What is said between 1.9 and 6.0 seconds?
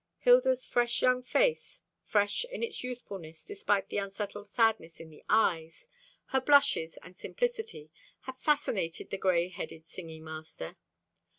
fresh in its youthfulness, despite the settled sadness in the eyes